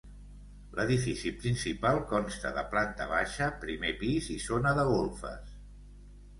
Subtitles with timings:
[0.77, 5.57] L'edifici principal consta de planta baixa, primer pis i zona de golfes.